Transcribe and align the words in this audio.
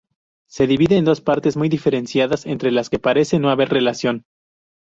Se 0.49 0.65
divide 0.65 0.97
en 0.97 1.05
dos 1.05 1.21
partes 1.21 1.55
muy 1.55 1.69
diferenciadas 1.69 2.47
entre 2.47 2.71
las 2.71 2.89
que 2.89 2.97
parece 2.97 3.37
no 3.37 3.51
haber 3.51 3.69
relación. 3.69 4.25